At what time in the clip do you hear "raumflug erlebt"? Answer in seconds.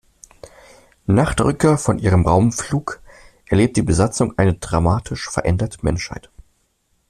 2.25-3.77